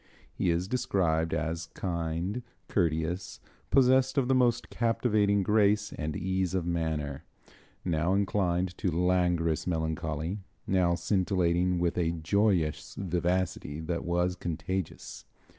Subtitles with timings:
[0.33, 6.65] He is described as kind, courteous, possessed of the most captivating grace and ease of
[6.65, 7.23] manner,
[7.85, 15.25] now inclined to languorous melancholy, now scintillating with a joyous vivacity that was contagious.